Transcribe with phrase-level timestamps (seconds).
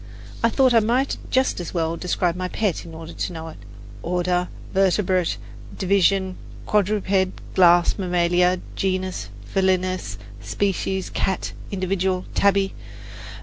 [0.43, 3.57] I thought I might just as well describe my pet in order to know it
[4.01, 5.37] order, vertebrate;
[5.77, 12.73] division, quadruped; class, mammalia; genus, felinus; species, cat; individual, Tabby.